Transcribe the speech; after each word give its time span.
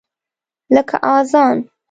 لکه 0.75 0.95
اذان! 1.19 1.57